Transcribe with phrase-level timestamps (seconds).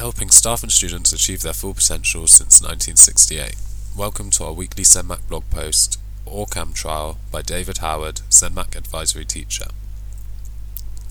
[0.00, 3.54] helping staff and students achieve their full potential since 1968.
[3.94, 9.66] Welcome to our weekly CENMAC blog post, OrCam Trial by David Howard, CENMAC Advisory Teacher.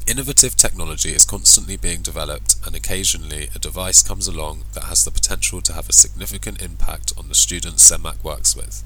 [0.08, 5.12] Innovative technology is constantly being developed, and occasionally a device comes along that has the
[5.12, 8.84] potential to have a significant impact on the students CENMAC works with.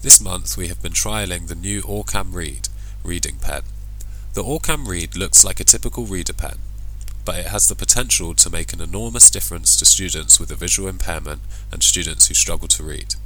[0.00, 2.70] This month we have been trialling the new OrCam Read
[3.04, 3.64] reading pen.
[4.32, 6.60] The OrCam Read looks like a typical reader pen,
[7.28, 10.88] but it has the potential to make an enormous difference to students with a visual
[10.88, 13.16] impairment and students who struggle to read.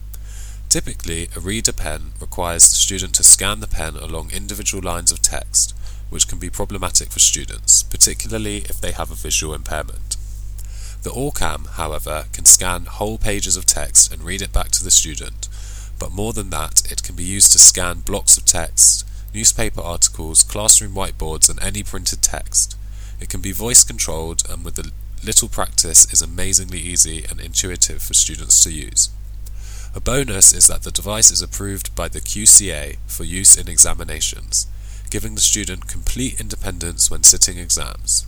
[0.69, 5.23] Typically, a reader pen requires the student to scan the pen along individual lines of
[5.23, 5.73] text,
[6.11, 10.17] which can be problematic for students, particularly if they have a visual impairment.
[11.05, 14.91] The OrCam, however, can scan whole pages of text and read it back to the
[14.91, 15.49] student,
[16.01, 20.43] but more than that, it can be used to scan blocks of text, newspaper articles,
[20.43, 22.77] classroom whiteboards, and any printed text.
[23.23, 24.91] It can be voice controlled and with a
[25.25, 29.11] little practice is amazingly easy and intuitive for students to use.
[29.95, 34.67] A bonus is that the device is approved by the QCA for use in examinations,
[35.09, 38.27] giving the student complete independence when sitting exams.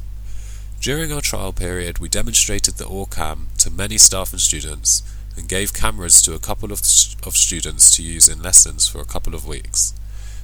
[0.81, 5.03] During our trial period, we demonstrated the OrCam to many staff and students,
[5.37, 6.79] and gave cameras to a couple of,
[7.27, 9.93] of students to use in lessons for a couple of weeks.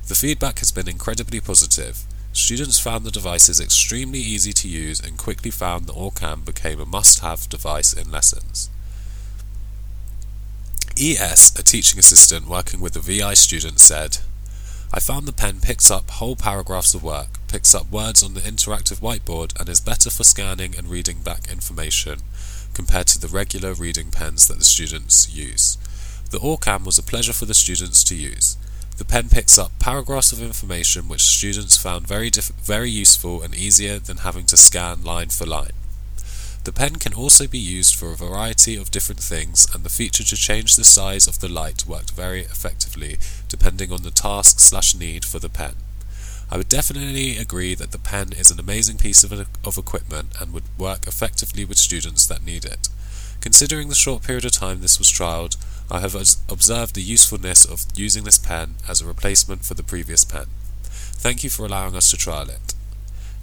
[0.08, 2.04] The feedback has been incredibly positive.
[2.32, 6.86] Students found the devices extremely easy to use and quickly found that OrCam became a
[6.86, 8.70] must-have device in lessons.
[11.00, 14.18] ES, a teaching assistant working with a VI student, said,
[14.92, 18.40] I found the pen picks up whole paragraphs of work, picks up words on the
[18.40, 22.20] interactive whiteboard, and is better for scanning and reading back information
[22.74, 25.78] compared to the regular reading pens that the students use.
[26.30, 28.56] The OrCam was a pleasure for the students to use.
[29.00, 33.54] The pen picks up paragraphs of information which students found very, diff- very useful and
[33.54, 35.72] easier than having to scan line for line.
[36.64, 40.22] The pen can also be used for a variety of different things, and the feature
[40.22, 43.16] to change the size of the light worked very effectively
[43.48, 45.76] depending on the task slash need for the pen.
[46.50, 50.52] I would definitely agree that the pen is an amazing piece of, of equipment and
[50.52, 52.90] would work effectively with students that need it.
[53.40, 55.56] Considering the short period of time this was trialled,
[55.92, 60.24] I have observed the usefulness of using this pen as a replacement for the previous
[60.24, 60.46] pen.
[60.84, 62.74] Thank you for allowing us to trial it.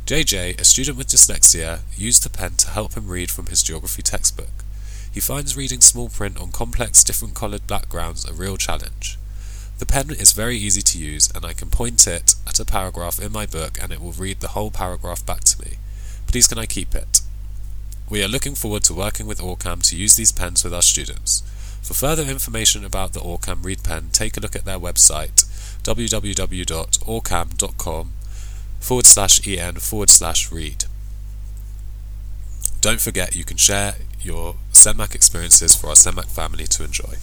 [0.05, 4.01] JJ, a student with dyslexia, used the pen to help him read from his geography
[4.01, 4.63] textbook.
[5.11, 9.17] He finds reading small print on complex, different coloured backgrounds a real challenge.
[9.79, 13.19] The pen is very easy to use, and I can point it at a paragraph
[13.19, 15.77] in my book and it will read the whole paragraph back to me.
[16.27, 17.21] Please can I keep it?
[18.09, 21.43] We are looking forward to working with OrCam to use these pens with our students.
[21.87, 25.45] For further information about the OrCam Read Pen, take a look at their website
[25.83, 26.63] www.orcam.com
[28.81, 30.83] forward slash en forward slash read.
[32.81, 37.15] Don't forget you can share your CENMAC experiences for our CENMAC family to enjoy.